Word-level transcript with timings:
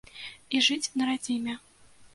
І 0.57 0.61
жыць 0.69 0.91
на 0.97 1.03
радзіме. 1.11 1.53